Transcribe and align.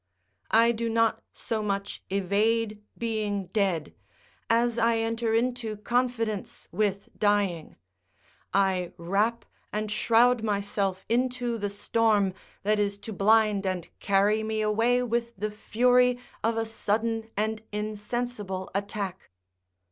I 0.49 0.71
do 0.71 0.89
not 0.89 1.21
so 1.31 1.61
much 1.61 2.03
evade 2.09 2.81
being 2.97 3.45
dead, 3.53 3.93
as 4.49 4.79
I 4.79 4.97
enter 4.97 5.35
into 5.35 5.77
confidence 5.77 6.67
with 6.71 7.09
dying. 7.19 7.75
I 8.51 8.93
wrap 8.97 9.45
and 9.71 9.91
shroud 9.91 10.41
myself 10.43 11.05
into 11.07 11.59
the 11.59 11.69
storm 11.69 12.33
that 12.63 12.79
is 12.79 12.97
to 12.97 13.13
blind 13.13 13.67
and 13.67 13.87
carry 13.99 14.41
me 14.41 14.61
away 14.61 15.03
with 15.03 15.35
the 15.35 15.51
fury 15.51 16.17
of 16.43 16.57
a 16.57 16.65
sudden 16.65 17.29
and 17.37 17.61
insensible 17.71 18.71
attack. 18.73 19.29